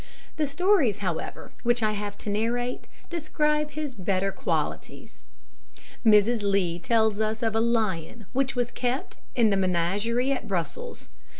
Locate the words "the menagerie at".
9.51-10.47